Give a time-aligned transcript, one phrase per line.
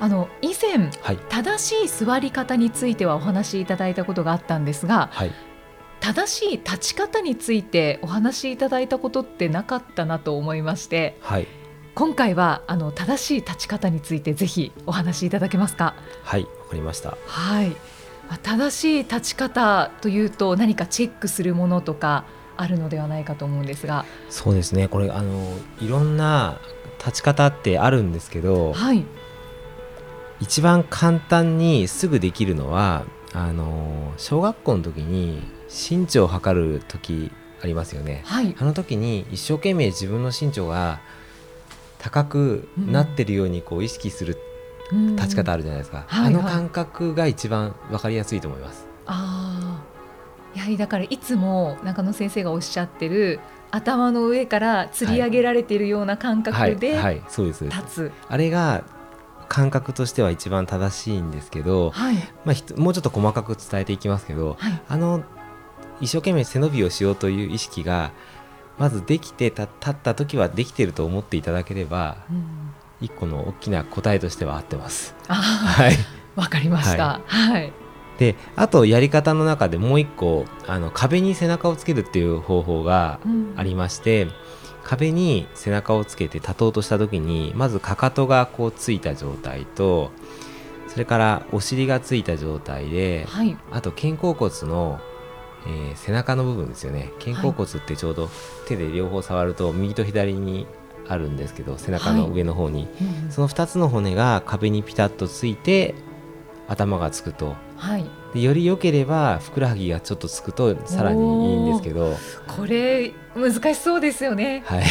[0.00, 1.18] あの以前、はい。
[1.28, 5.32] 正しい座り方についてはお話しいただいたことがあったんですがはい。
[6.00, 11.46] 正しい立ち方についてお話しいただいたことってなかったなと思いましてはい。
[11.94, 15.94] 今回はあの正しい立ち方についてぜひお話しいただけますか？
[16.22, 17.18] はいわかりました。
[17.26, 17.68] はい。
[18.28, 22.24] まあ正しい立ち方というと何かチェックするものとか
[22.56, 24.06] あるのではないかと思うんですが。
[24.30, 24.88] そうですね。
[24.88, 25.46] これあの
[25.80, 26.58] いろんな
[26.98, 29.04] 立ち方ってあるんですけどはい
[30.40, 37.30] 一番簡単にすぐできるのはあの小学校の時に身長を測る時
[37.62, 38.22] ありますよね。
[38.24, 38.56] はい。
[38.58, 41.00] あの時に一生懸命自分の身長が
[41.98, 44.38] 高くなってるようにこう意識する
[45.16, 48.86] 立ち方あるじゃないですか、はいあのはい感覚が一番わかりやすいと思います。
[49.06, 49.82] あ
[50.54, 53.38] あやはりだからいつも中野先生がおっしゃってる
[53.70, 56.72] 頭の上から吊り上げられているような感はい。
[56.72, 57.22] 覚ではい。
[57.28, 57.58] そうです。
[57.60, 57.80] そうです。
[57.80, 58.82] 立つ、あれが
[59.50, 62.14] 感覚としては一番正しいんですけど、はい。
[62.44, 64.82] まあ、もうちょっと細かく伝えていきますけどはい。
[64.88, 65.24] あの
[66.00, 68.12] 一生懸命背伸びをしようという意識が
[68.78, 72.44] まずできてた立った時はできてると思っていただければうん。
[73.00, 75.16] 一個の大きな答えとしては合ってます。
[75.26, 75.94] あはい、
[76.36, 77.20] あわかりました。
[77.26, 77.72] はい、
[78.18, 83.54] であとやり方の中でもう一個あの壁に背中をつけるっていう方法がうん。
[83.56, 84.28] ありまして
[84.84, 90.10] 壁に背中をつけて立とうとした時にまずかかとがこうついた状態と
[90.88, 93.56] それからお尻がついた状態ではい。
[93.70, 95.00] あと肩甲骨の、
[95.66, 97.12] えー背中の部分ですよね。
[97.24, 98.30] 肩甲骨ってちょうど
[98.66, 100.66] 手で両方触ると右と左に
[101.06, 105.94] あるんですけど背中の上の方に、うんその2つの骨が壁にピタッとついて
[106.68, 108.04] 頭がつくとはい。
[108.34, 112.14] でより良ければふくらはぎがちょっとつくとさらにいいんですけど、
[112.46, 114.62] これ難しそうですよね。
[114.66, 114.84] はい、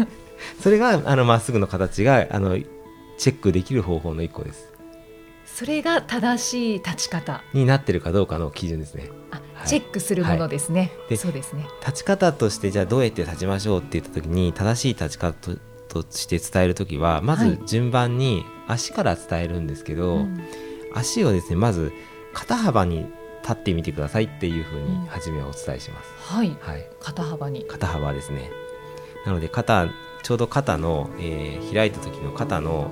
[0.60, 2.58] それがあのまっすぐの形があの
[3.18, 4.72] チェックできる方法の一個です。
[5.46, 7.42] それが正しい立ち方。
[7.54, 9.08] になってるかどうかの基準ですね。
[9.30, 9.66] あ、はい。
[9.66, 11.66] チェックするものですね、でそうですね。
[11.80, 15.58] 立ち方としてじゃあどうやって立ちましょうって言った時に正しい立ち方と
[16.02, 17.50] として伝える時はまはい。
[17.52, 20.40] ず順番に足から伝えるんですけど、うん。
[20.94, 21.92] 足をですねまず
[22.36, 23.06] 肩幅に
[23.42, 25.02] 立ってみてくださいっていうふううん。
[25.02, 26.54] に初めはお伝えします、はい。
[26.60, 26.86] はい。
[27.00, 27.64] 肩幅に。
[27.64, 28.50] 肩幅ですね。
[29.24, 29.88] なので肩
[30.22, 32.90] ちょうど肩の、えー開いた時の肩の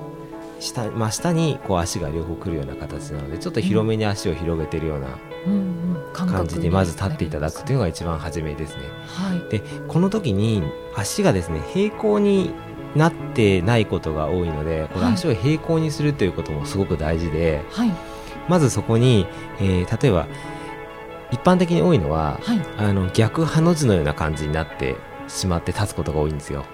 [0.59, 5.53] 下,、まあ、下にこう足が両方来るような形なのでちょっと広めに足を広げてるようなうん。
[5.53, 5.55] う
[5.91, 8.83] ん感じでまず立っていただくというのが一番初めですね。
[9.05, 9.49] はい。
[9.49, 10.63] でこの時に
[10.95, 12.51] 足がですね平行に
[12.95, 15.13] なってないことが多いのでこのはい。
[15.15, 17.91] 足を平行にするということもすごく大事で、はい
[18.47, 19.25] まずそこに、
[19.59, 20.27] えー例えば
[21.31, 22.61] 一般的に多いのははい。
[22.77, 24.95] あの逆ハの字のような感じになって
[25.27, 26.65] しまって立つことが多いんですよ。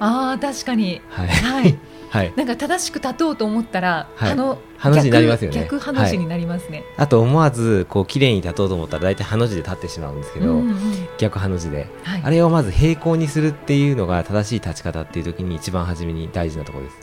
[0.00, 1.00] ああ確かに。
[1.08, 1.78] はい、はい。
[2.12, 4.32] はい、なんか正しく立とうと思ったら、はい。
[4.32, 5.60] あのハの字になりますよね。
[5.60, 6.84] 逆逆ハの字になりますね。
[6.98, 10.76] あと思わずこう綺麗に立とうと思ったら大体ハの字で立ってしまうんですけど、うんうん
[11.16, 11.88] 逆ハの字で。
[12.02, 16.98] はい、あれをまず平行にするっていうのが正しい立ち方っていう時に一番初めに大事なところです。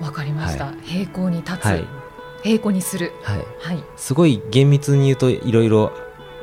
[0.00, 2.03] わかりました、は平行に立つ、はい
[2.44, 3.12] 平行にする。
[3.22, 3.84] はい、はい。
[3.96, 5.92] すごい厳密に言うといろいろ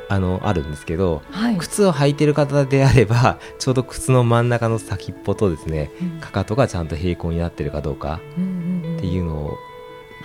[0.08, 6.20] あのあるんですけどはい、靴を履いてる方であれば ちょうど靴の真ん中の先っぽとですねうん。
[6.20, 9.56] かかとがちゃんと平行になってるかどうかっていうのを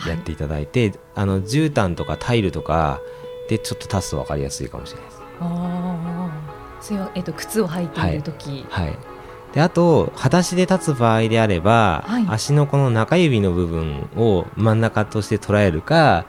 [0.05, 3.01] やっていただいて、あの絨毯とかタイルとか
[3.49, 5.21] でちょっと立つと分かりやすいかもしれないです。
[5.39, 8.97] ああそれは、えっと靴を履いている時、はい、
[9.53, 12.25] であと裸足で立つ場合であれば、はい。
[12.29, 16.25] 足のこの中指の部分を真ん中として捉えるか、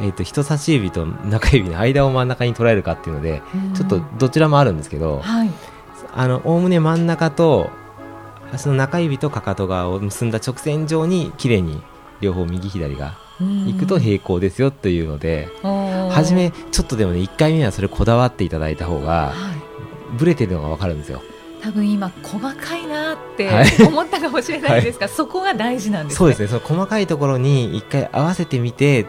[0.00, 3.74] えー、と人差し指と中指の間を真ん中に捉えるかっていうので、うん。
[3.74, 5.50] ちょっとどちらもあるんですけどはい。
[6.14, 7.70] あのおおむね真ん中と
[8.52, 11.82] 足の中指とかかと側を結んだ直線上に綺麗に
[12.20, 19.58] 両方右左が行くと平行ですよというので、は初めちょっとでもね1回目はそれこだわっていただいた方がはい。
[20.16, 21.22] ブレてるのが分かるんですよ。
[21.62, 23.66] 多分今細かいなってはい。
[23.86, 26.16] 思ったかもしれないですが、そこが大事なんですね。
[26.18, 26.48] そうですね。
[26.48, 29.06] その細かいところに一回合わせてみて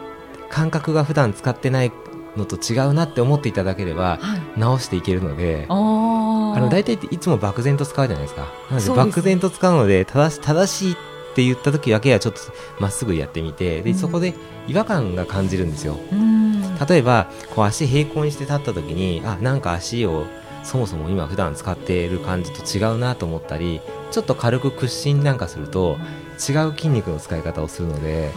[0.50, 1.92] 感覚が普段使ってない
[2.36, 4.60] のと違うなって思っていただければはい。
[4.60, 8.48] 直していけるのであの大体いつも漠然と使うじゃないですか。
[8.72, 10.96] なので漠然と使うので正し正しいっ
[11.36, 12.40] て言った時だけはちょっと
[12.80, 13.98] まっすぐやってみてで、うん。
[13.98, 14.34] そこで
[14.68, 15.98] 違和感が感じるんですよ。
[16.12, 16.78] うん。
[16.88, 20.26] 例えばこう足平行にして立った時にあなんか足を
[20.64, 25.98] そもそも今普段使っている感じと違うなと思ったりちょっと軽く屈伸なんかすると
[26.38, 28.32] 違う筋肉の使い方をするので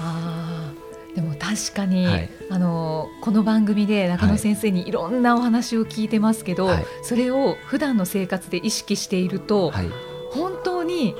[1.14, 2.30] でも確かに、はい。
[2.48, 4.90] あのこの番組で中野先生にい。
[4.90, 6.86] ろんなお話を聞いてますけど、はい。
[7.02, 9.90] それを普段の生活で意識していると、はい。
[10.30, 11.14] 本当に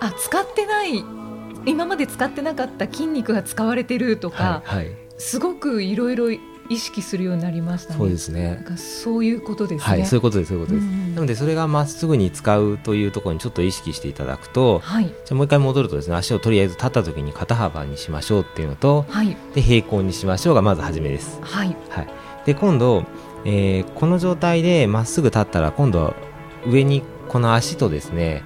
[0.00, 1.02] あ使ってない
[1.66, 6.30] 今まで使ってなかった筋肉が使われてるとか、はい、はい、すごくいろいろ
[6.70, 7.98] 意識するようになりましたね。
[7.98, 8.64] そうですね。
[8.76, 9.84] そういうことですね。
[9.84, 11.14] はいそういうことですそういうことです、うん。
[11.16, 15.06] なのでそれがまっすぐに使うというところにちょっと意識していただくとはい。
[15.06, 19.36] じゃあもう一回戻るとですね足をとりあえず立った時に肩幅にしましょうっていうのとはい。
[19.54, 21.76] で平行にしましょうがまず初めです、はい。
[21.88, 22.08] はい、
[22.46, 23.04] で今度、
[23.44, 26.14] えーこの状態でまっすぐ立ったら今度は
[26.66, 28.44] 上にこの足とですね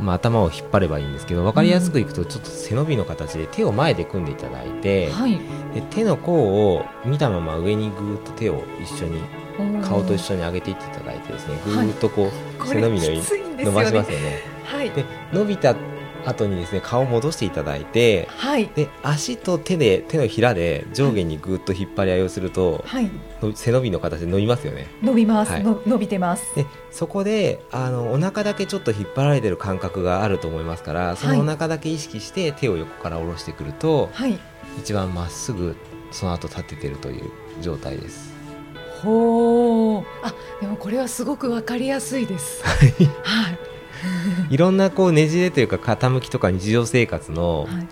[0.00, 5.38] まあ、頭を引っ張ればいいんですけど分かりやすくいくとちょっと背伸びの形で手を前で組んでいただいて、はい。
[5.74, 9.20] で手の甲を見たまま上にぐーっと手を一緒に
[9.82, 12.30] 顔と一緒に上げていっていただいてですねぐーっとこ
[12.60, 13.06] う背伸びの
[13.64, 14.42] 伸ばしねますよね。
[14.64, 14.90] はい。
[14.90, 15.74] で伸びた
[16.28, 18.68] 後にですね顔を戻していただいてはい。
[18.68, 23.10] で足と手で手のひらで上下にぐーっと引っ張り合いをするとはい。
[23.42, 24.88] の背伸びの形で伸びますよね。
[25.02, 25.62] 伸びます、はい。
[25.62, 26.54] の伸びてます。
[26.54, 34.38] でそこであのお腹だけちょっと引っ張られてる感覚があると思いますからそのお腹だけ意識して手を横から下ろしてくると、はい。
[34.78, 35.76] 一番まっすぐ
[36.10, 37.30] その後立ててるという
[37.60, 38.36] 状態です。
[39.02, 42.64] ほうあでもこれはすごくわかりやすいです。
[42.64, 42.88] はい。
[42.88, 43.08] い
[44.56, 47.88] ろんなこうねじれというか傾きとか日常生活のはい。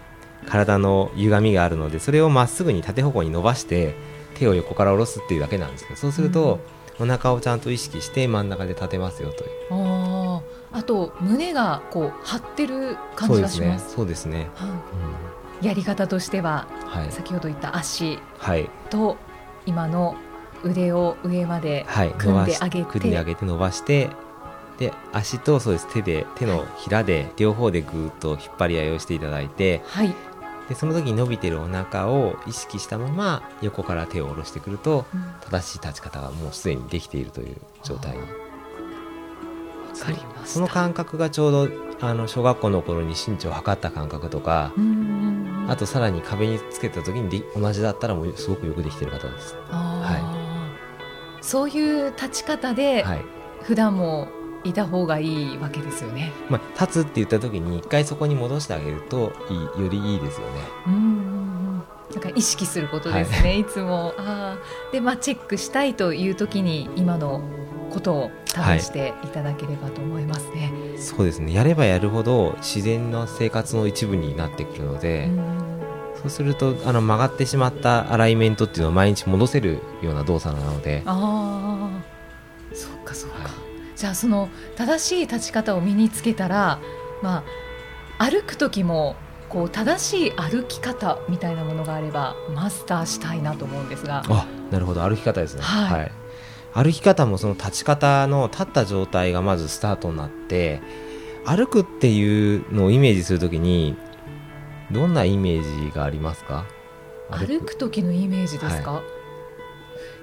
[0.48, 3.96] 体の歪みがあるのでそれをまっすぐに縦方向に伸ばして
[4.34, 6.60] 手を横から下ろすっていうだけなんですけどそうすると、
[7.00, 9.50] お腹をちゃんと意識して真ん中で立てますよという。
[9.70, 10.78] あー。
[10.78, 13.94] あと胸がこう張ってる感じがします。
[13.94, 15.64] そうですね、はうん。
[15.64, 17.10] いやり方としてははい。
[17.10, 18.70] 先ほど言った足はい。
[18.90, 19.16] と
[19.64, 20.16] 今の
[20.62, 22.10] 腕を上まではい。
[22.10, 24.10] 組んで伸ばし上げて組んで上げて伸ばして
[24.78, 25.92] で足とそうです。
[25.92, 30.14] 手で手のひらで両方でぐーっと引っ張り合いをしていただいてはい。
[30.68, 35.24] でその時に伸びてるお腹を意識したまま横から手を下ろしてくるとうん。
[35.48, 38.12] 正しい立ち方がもうすでにできているという状態。
[38.12, 38.26] にわ
[39.98, 40.46] かりました。
[40.46, 41.68] その感覚がちょうど
[42.00, 44.72] あの小学校の頃に身長を測った感覚とか
[45.68, 49.56] あとさらに壁につけた時にで同じだったらもうすごくよくできている方です。
[49.70, 51.42] あー。
[51.42, 53.24] そういう立ち方ではい。
[53.62, 54.28] 普段も
[54.66, 56.32] いた方がいいわけですよね。
[56.48, 60.52] まあ、立つって言った時に一回そこに戻してあげるといいよりいいですよね。
[60.86, 61.82] うんうんうん。
[62.12, 64.14] なんか意識することですね、い、つも。
[64.18, 64.92] あー。
[64.92, 67.42] で、まあ、チェックしたいという時に今の
[67.90, 70.72] ことを試していただければと思いますね。
[70.98, 71.52] そうですね。
[71.52, 75.66] やればやるほど自然な生活の一部になってくるので、うん
[76.16, 86.80] そうするとあの曲がってしまったアライメントっていうのを毎日戻せるような動作なので、ああそうかそうか、はいじゃあその正しい立ち方を身につけたら、
[87.22, 87.44] ま
[88.18, 89.16] あ、歩く時も
[89.48, 94.22] こう正しい歩き方みたいなものがあればマスターしたいなと思うんですが。
[94.28, 95.02] あなるほど。
[95.02, 96.12] 歩き方ですね、はい。
[96.74, 100.82] 歩き方もその立ち方の立った状態がまずスタートになって
[101.46, 103.96] 歩くっていうのをイメージするときに
[104.90, 106.66] どんなイメージがありますか？
[107.30, 107.76] 歩く。
[107.76, 109.02] 時のイメージですか、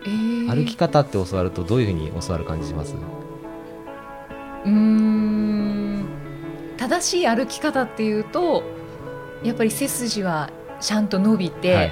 [0.06, 0.54] えー。
[0.54, 2.94] 歩き方って教わるとどういうふうに教わる感じします？
[4.66, 6.06] うーん。
[6.78, 8.64] 正しい歩き方っていうと
[9.44, 10.50] やっぱり背筋は
[10.82, 11.92] ちゃんと伸びて、はいはい、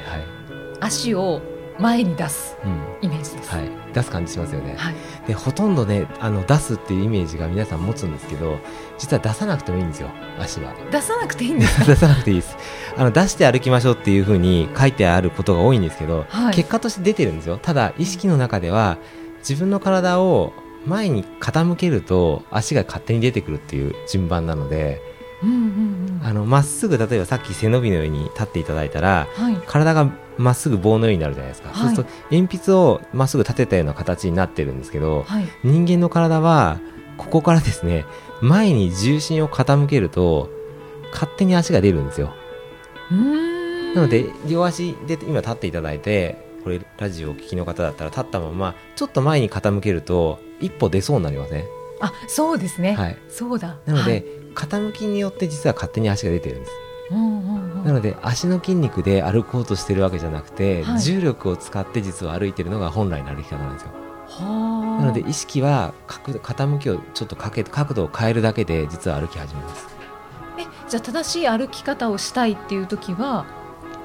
[0.81, 1.41] 足を
[1.79, 2.81] 前に出すうん。
[3.01, 3.49] イメージです。
[3.55, 4.95] はい、出す感じしますよね、はい。
[5.27, 8.59] でほとんどねあの出すっていうイメージが皆さん持つんですけど
[8.99, 10.73] 実は出さなくてもいいんですよ足は。
[10.91, 11.85] 出さなくていいんですか？
[11.89, 12.55] 出さなくていいです。
[12.97, 16.53] あの出して歩きましょうっていうふうに書いてあることが多いんですけど、はい。
[16.53, 17.57] 結果として出てるんですよ。
[17.61, 18.97] ただ意識の中では
[19.39, 20.53] 自分の体を
[20.85, 25.01] 前に傾けると足が勝手に出てくるっていう順番なので
[25.43, 26.19] うんうんうん。
[26.23, 29.57] あのまっすぐ例えばさっき背伸びのように立っていただいたらはい。
[29.67, 31.77] 体がまっすぐ棒のようになるじゃないですか、はい。
[31.77, 35.47] そうすると鉛筆をまっすぐ立てたような形になってるんですけどはい。
[35.63, 36.79] 人間の体は
[37.17, 38.05] ここからですね
[38.41, 40.49] 前に重心を傾けると
[41.11, 42.33] 勝手に足が出るんですよ。
[43.93, 51.65] なので両足で今立っていただいてこれラジオをお聞きの方だったら立ったままちょっと前に傾けると一歩出そうになりません？
[51.99, 53.17] あそうですね、はい。
[53.29, 53.77] そうだ。
[53.85, 54.25] なので、はい。
[54.55, 56.71] 傾きによって実は勝手に足が出てるんです。
[57.11, 57.85] うんうんうん。
[57.85, 60.99] なので足の筋肉で歩こうとしてるわけじゃなくて、はい。
[60.99, 63.89] 重力を使って実は歩いてるのが本来の歩き方なんですよ。
[64.27, 65.01] はあ。
[65.01, 69.87] なので意識は傾きをちょっとかけ角度を変えるだけで実は歩き始めます。
[70.57, 73.45] えじゃあ正しい歩き方をしたいっていう時は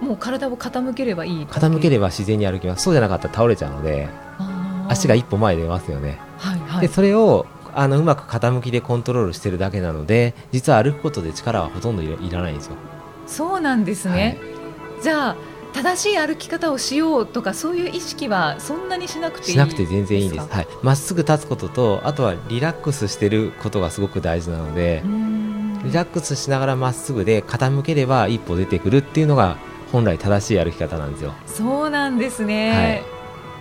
[0.00, 2.82] もう体を傾ければいい傾ければ自然に歩きます。
[2.82, 4.08] そうじゃなかったら倒れちゃうので
[4.88, 12.76] 足が一歩前に出ますよね、はいはい、でそれをあのうまく傾きでコントロールしてるだけなので実は歩くことで力はほとんどいらないんですよ。
[13.26, 14.38] そうなんですね、
[14.94, 15.36] はい、じゃあ
[15.74, 20.48] 正しい歩き方をしようとかそういう意識はそんなにしなくていいしなくて全然いいです。
[20.48, 25.02] はい、まっすぐ立つこととあとはリラックスしてることがすごく大事なので
[25.84, 29.58] リラックスしながらまっすぐで傾ければ一歩出てくるっていうのが
[29.92, 31.34] 本来正しい歩き方なんですよ。
[31.46, 33.15] そうなんですね、はい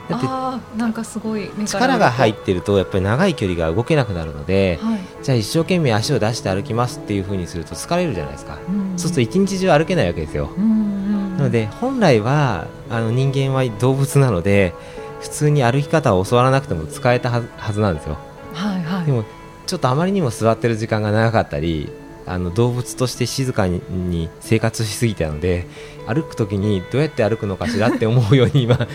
[0.10, 8.94] だってなんかすごい力が入ってるとやっぱり長い距離が動けなくなるので、はい、じゃあ一生懸命足を出して歩きますっていうふうにすると疲れるじゃないですか、うん。
[8.98, 14.74] そうすると一日中歩けないわけですよ、うん、なので本来はあの人間は動物なので
[15.22, 18.18] 普通に歩き方を教わらなくても使えたはずなんですよ、
[18.54, 19.24] はいはい、でも
[19.66, 21.90] ちょっとあまりにも座ってる時間が長かったり
[22.28, 25.68] あの動物として静かに生活しすぎたので
[26.08, 28.88] 歩くときにどうやって歩くのかしらって思うように今なっ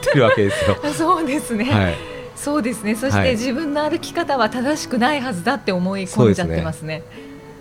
[0.00, 0.76] てるわけですよ。
[0.92, 1.94] そうですね、はい、
[2.34, 2.94] そうですね。
[2.94, 7.02] そして自分の歩き方は正しくないはずだって思い込んじゃってますね。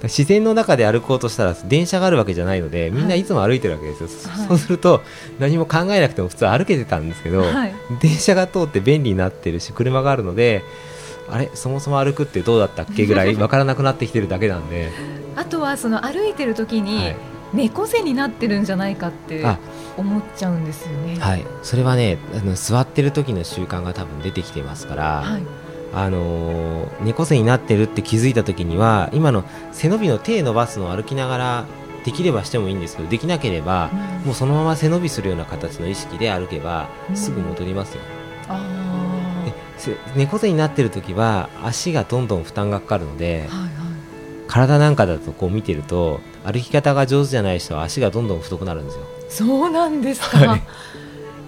[0.03, 5.01] 自然の中で歩こうとしたら電車があるわけじゃないのでみんないつも歩いてるわけですよ、はい、そうすると
[5.37, 10.63] 何も考えなくても普通歩けてたんですけど、はい、電車が通って便利になってるし車があるので
[11.31, 14.91] あれそもそも歩くってどうだったっけぐらい分からなくなってきてるだけなんで。
[15.35, 17.13] あとはその歩いてる時に、
[17.53, 19.45] 猫背になってるんじゃないかって
[19.97, 21.17] 思っちゃうんですよね。
[21.19, 25.43] はい、それはねあの座ってる時の習慣が多分出てきてますから、はい、
[25.93, 31.65] あのー、猫背になってるって気づいた時には今の背伸びの手伸ばすのを歩きながら
[32.05, 38.01] できればしてもいいんですけどできなければ、うん、もうそのまま背伸びするような形の意識で歩けばすぐ戻りますよ。
[38.15, 38.20] うん
[40.15, 43.69] 猫背になってる時は足がどんどん負担がかかるので、はいはい、
[44.47, 49.05] 体なんかだとこう見てると歩き方が上手じゃない人は足がどんどん太くなるんですよ。
[49.29, 50.63] そうなんですか、はい、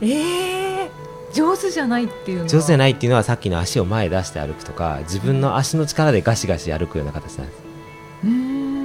[0.02, 0.90] えー、
[1.34, 2.50] 上手じゃないっていうのは？
[2.50, 7.64] 上手じゃないっていうのはさっきの足を前出して歩くとか自分の足の力でガシガシ歩くような形なんです。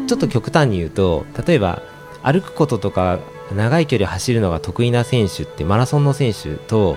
[0.08, 1.82] ちょっと極端に言うと例えば
[2.22, 3.20] 歩くこととか
[3.54, 6.96] 長い距離走るのが得意な選手ってマラソンの選手と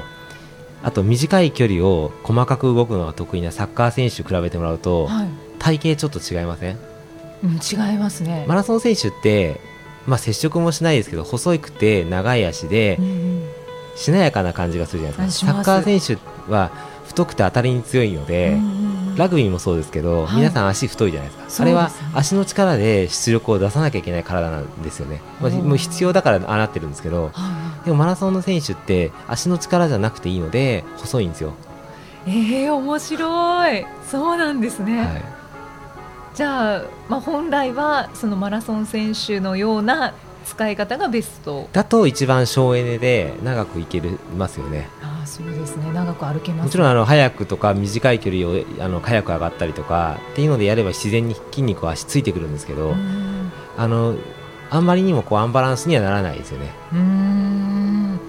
[0.83, 5.27] あと短い距離を細かく動くのが得意なサッカー選手比べてもらうと、はい、
[5.59, 6.77] 体型ちょっと違いません、
[7.43, 8.45] うん、違いますね。
[8.47, 9.59] マラソン選手って、
[10.07, 13.49] まあ、接触もしないですけど細くて長い足で、うん、
[13.95, 15.53] しなやかな感じがするじゃないですか。
[15.53, 16.71] サッカー選手は
[17.07, 18.80] 太くて当たりに強いので、うん
[19.15, 31.53] ラグビーもそうですけど、はい、皆さん足太いじゃないですか、あれは足の力で出力を出さなきゃいけない体なんですよね、まあ、もう必要だからああなってるんですけど、はい、でもマラソンの選手って足の力じゃなくていいので細いんですよ。
[32.27, 33.85] えー、面白い。
[34.09, 35.21] そうなんですね、はい、
[36.35, 40.13] じゃあ、まあ、本来はそのマラソン選手のような
[40.45, 41.69] 使い方がベスト。
[41.71, 44.01] だと一番省エネで長くいけ
[44.37, 44.89] ますよね。
[45.25, 45.91] そうですね。
[45.93, 46.65] 長く歩けます。
[46.65, 52.95] もちろんあの早くとか短い距離をあの早く上がったりとかっていうのでやれば自然に筋肉は足ついてくるんですけど
[53.77, 54.15] あの
[54.69, 56.71] あんまりにもこうアンバランスにはならないですよね。
[56.93, 58.19] うん。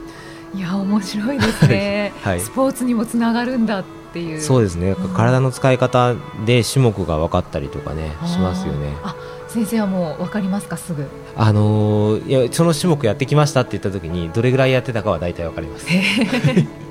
[0.54, 4.40] いや面白いですね、 はい、スポーツにもつながるんだっていう。
[4.40, 8.94] そうですね、体の使い方で種目が分かったりとかねしますよね。
[9.02, 9.16] あ
[9.48, 10.76] 先生はもう分かりますか？
[10.76, 11.06] すぐ。
[11.36, 15.86] あのー、いやその種目やってきましたって言った時にどれぐらいやってたかは大体分かります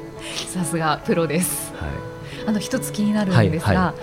[0.47, 1.73] さすがプロです。
[1.75, 1.89] はい、
[2.47, 3.93] あの一つ気になるんですが、はいは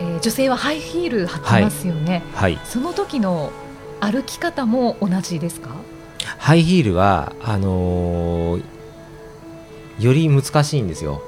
[0.00, 2.22] い、えー、女性はハイヒール履きますよね。
[2.34, 3.50] はい、その時の
[4.00, 5.70] 歩き方も同じですか？
[6.38, 8.64] ハイヒールはあのー、
[10.00, 11.22] より難しいんですよ。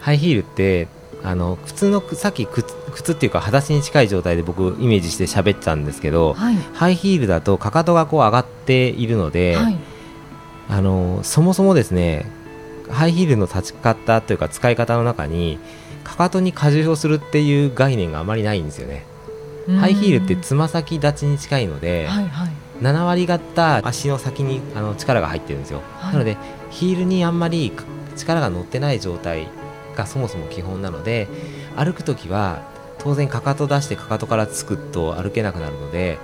[0.00, 0.88] ハイヒールって
[1.22, 9.78] あの普通のさっき靴靴っていうか裸足に近い状態で僕イメージして喋ってたんですけど、はい、ハイヒールだとかかとがこう上がっているので、はい、
[10.68, 12.30] あのそもそもですね
[12.90, 15.58] ハイヒールの立ち方というか使い方の中に
[16.04, 19.04] かかとに荷重をするっていう概念があまりないんですよね。
[19.76, 26.38] ハイヒールってつま先立ちに近いので、はいはい、7割方足の先にあの力が入ってるんですよ、はい、なので
[26.70, 27.72] ヒールにあんまり
[28.16, 29.48] 力が乗ってない状態
[29.94, 31.28] がそもそも基本なので
[31.76, 32.62] 歩く時は
[32.98, 36.18] 当然かかと出してかかとからつくと歩けなくなるので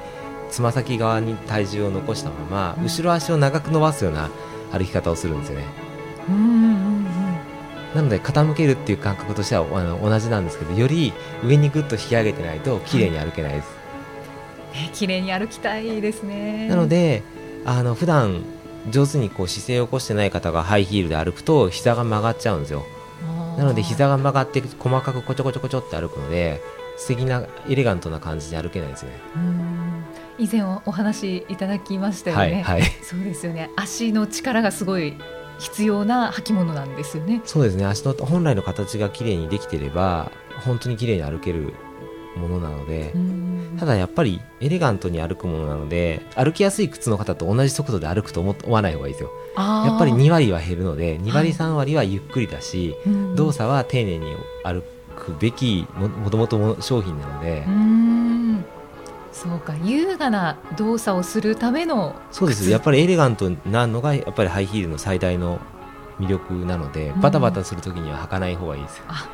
[0.50, 4.30] つま先側に体重を残したまま後ろ足を長く伸ばすような
[4.72, 5.83] 歩き方をするんですよね
[7.94, 11.12] なので傾けるっていう感覚としてはあの同じなんですけどより
[11.44, 13.68] 上にぐっと引き上げてないと綺麗に歩けないです、
[14.72, 16.68] はい、綺麗に歩きたいですね。
[16.68, 17.22] なので
[17.64, 18.42] あの普段
[18.90, 22.84] 上手にこう姿勢を起こしてない方がハイヒールで歩くと膝が曲がっちゃうんですよ。
[23.56, 26.60] なので膝が曲がって細かくこちょこちょこちょって歩くので
[26.96, 29.12] 素敵なエレガントな感じで歩けないですね。
[30.38, 33.70] 以前お話いただきましたよね、はいはい、そうですよね。
[33.76, 35.16] 足の力がすごい
[35.58, 37.40] 必要な履物なんですよね。
[37.44, 37.86] そうですね。
[37.86, 40.30] 足の本来の形が綺麗にできてれば
[40.64, 41.74] 本当に綺麗に歩ける
[42.36, 43.14] ものなので、
[43.78, 49.30] ただやっぱりエレガントに歩くものなので歩きやすい靴の方と同じ速度で歩くと思わない方がいいですよ。
[49.56, 54.26] やっぱり2割は減るので2割3割はゆっくりだし、はい、動作は丁寧に
[54.64, 54.82] 歩
[55.16, 57.64] くべきももともと商品なので。
[59.34, 65.58] そうか優雅な動作をするためのそうですやっぱりエレガントなのがやっぱりハイヒールの最大の
[66.20, 69.04] 魅力なので、バタバタするときには履かない方がいいですよ。
[69.08, 69.28] あ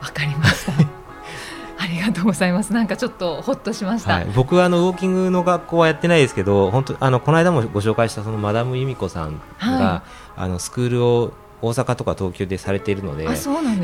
[0.00, 0.72] わかりました
[1.82, 2.74] ありがとうございます。
[2.74, 4.12] なんかちょっとほっとしました。
[4.12, 10.02] はい、僕はあのウォーキングの学校はやってないですけど、本当あのこの間もご紹介したそのマダム由美子さんが、は
[10.36, 13.36] い、あのスクールを大阪とか東京でされているので、ね、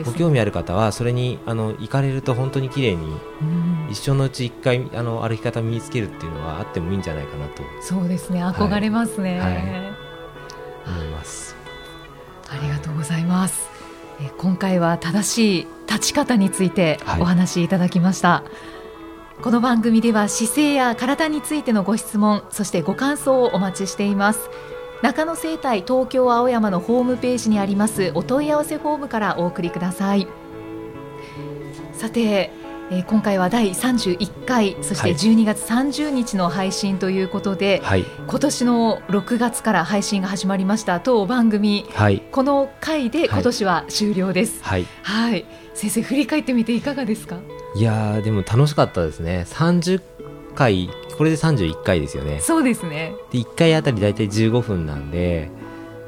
[0.04, 3.16] ご興味ある方はそれにあの行かれると本当に綺麗に、
[3.90, 7.62] 一生のうち一回あの歩き方身につけるっていうのはあってもいいんじゃないかなと。
[7.80, 8.44] そうですね。
[8.44, 9.40] 憧れますね。
[9.40, 9.56] はい、
[10.86, 11.56] 思います。
[12.48, 13.74] ありがとうございます。
[14.20, 18.44] え今回は正しい立ち方についてお話しいただきました、は
[19.40, 24.50] い、この番組では姿勢や体についてのご質問そしてご感想をお待ちしています
[25.02, 30.26] 中野生態東京青山のホームページにありますお問い合わせフォームからお送りください。
[31.92, 32.50] さて
[32.90, 47.38] えー、今回は第31回そして12月30日の配信ということで、はい、今年の6月から配信が始まりました当番組、はい、この回で今年は終了です、はい、はい、先生振り返ってみていかがですか？
[47.74, 49.46] いやでも楽しかったですね。
[49.48, 50.02] 30
[50.54, 52.40] 回これで31回ですよね。
[52.40, 53.14] そうですね。
[53.30, 55.50] で1回あたり大体15分なんで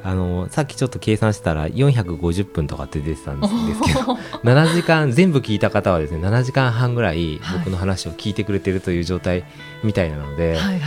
[0.07, 4.01] あのさっきちょっと計算したら450分とかって出てたんですけど
[4.45, 9.45] 7時間全部聞いた方はですね7時間半ぐらい僕の話を聞いてくれてるという状態
[9.83, 10.75] みたいなので、はいはい。
[10.75, 10.81] はい、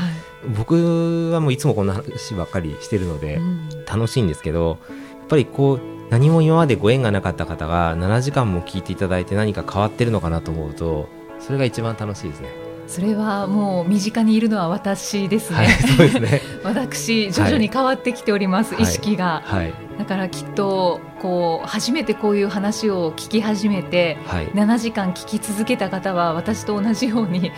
[0.57, 3.41] 僕はもういつもこんな話ばっかりしてるので
[3.91, 12.68] 楽しいんですけど、やっぱりこう何も今までご縁がなかった方が7時間も聞いていただいて何か変わってるのかなと思うとそれが一番楽しいですね。
[12.89, 15.57] それはもう身近にいるのは私ですね。
[15.57, 16.41] はい、そうですね。
[16.65, 19.73] 私徐々に変わってきております、はい、意識が、はい。
[19.99, 27.51] だからきっとこう初めてこういう話を聞き始めて、はい、7時間聞き続けた方は私と同じように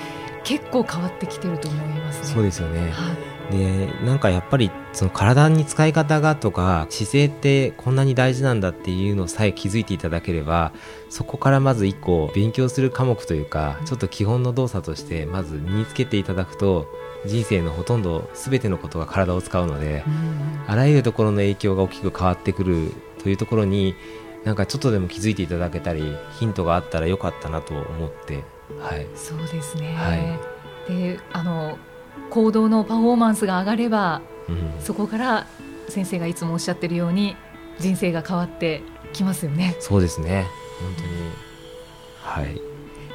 [0.43, 2.81] 結構変わってきてると思います、ね、そうですよね。
[2.91, 10.71] はいでなんかやっぱりその体に使い方がとか姿勢ってこんなに大事なんだっていうのさえ気づいていただければ
[11.09, 16.87] そこからまず一個勉強する科目というかちょっと基本の動作としてまず身につけていただくと
[17.25, 20.03] 人生のほとんど全てのことが体を使うので、
[20.65, 23.93] あらゆるところの影響が大きく変わってくるというところに
[24.43, 28.43] なんかちょっとでも気づいていただけたりヒントがあったらよかったなと思って、
[28.79, 31.77] はい、そうですね、はい、であの
[32.31, 35.47] 行動のパフォーマンスが上がれば、うん、そこから
[35.89, 37.35] 先生がいつもおっしゃってるように
[37.79, 38.81] 人生が変わって
[39.13, 39.75] きますよね。
[39.79, 40.47] そうですね。
[40.79, 42.61] 本当に、はい。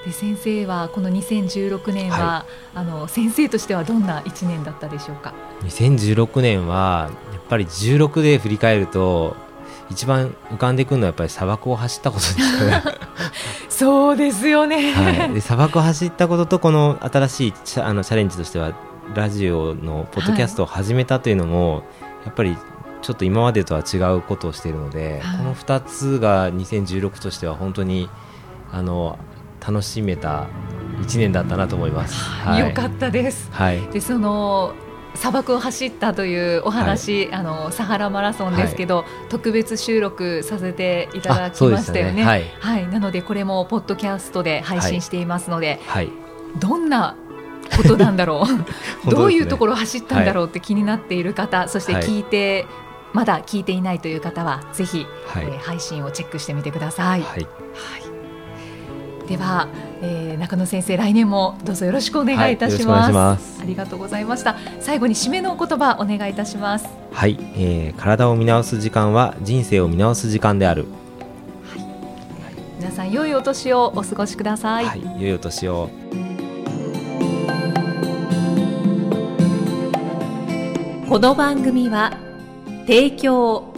[0.05, 9.37] で先生はこの2016年は、はい、あの先生としてはどんな1年だったでしょうか？2016年はやっぱり16で振り返ると
[9.91, 12.83] 一番浮かんでくるのはやっぱり砂漠を走ったことですかね
[13.69, 18.75] そうですよね、はい、で砂漠を走ったこととこの新しいチャあのチャレンジとしては
[19.15, 21.83] ラジオのポッドキャストを始めたというのも、はい、
[22.27, 22.57] やっぱり
[23.03, 28.09] ちょっと今までとは違うことをしているので、はい、この2つが2016としては本当に
[28.73, 29.19] あの
[29.67, 30.49] 楽しめた
[31.03, 32.15] 1年だったなと思います。
[32.15, 33.49] はい、よかったです。
[33.53, 34.75] はい、でその
[35.15, 42.13] 砂漠を走ったというお話、はい、あのサハラマラソンですけど、はい、特別収録させていただきましたよね。
[42.13, 42.25] ね。
[42.25, 46.11] はい、はい、なのでこれもポッドキャストで配信していますので、はい、
[46.59, 47.17] どんな
[47.77, 48.45] ことなんだろ
[49.07, 49.11] う。
[49.11, 52.67] どういうところを走ったんだろうって気になっている方、そして聞いて、
[53.13, 57.23] まだ聞いていないという方はぜひ、はい、えー、配信をチェックしてみてください。
[57.23, 57.47] はい、はい。
[59.27, 59.69] では、
[60.03, 63.59] えー、中野先生来年もどうぞよろしくお願いいたします。
[63.59, 64.57] はい、ありがとうございました。
[64.81, 66.87] 最後に締めの言葉お願いいたします。
[67.17, 75.89] はい、えー、体を見直す時間は人生を見直す時間である、はい、皆さん良いお年をお過ごしください、はい、良いお年を
[81.17, 82.19] この番組は
[82.87, 83.73] 提供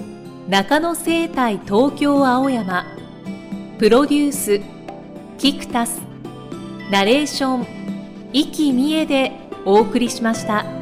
[0.48, 2.84] 中野生態東京青山
[3.78, 4.60] プロデュース
[5.38, 6.00] キクタス
[6.90, 7.66] ナレーション
[8.32, 9.30] 生きみえで
[9.64, 10.77] お送りしました。